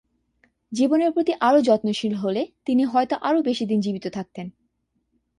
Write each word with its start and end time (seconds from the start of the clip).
জীবনের 0.71 1.11
প্রতি 1.11 1.33
আরও 1.39 1.59
যত্নশীল 1.61 2.13
হলে 2.15 2.41
তিনি 2.65 2.83
হয়তো 2.83 3.15
আরও 3.21 3.39
বেশিদিন 3.41 3.79
জীবিত 3.81 4.05
থাকতেন। 4.07 4.47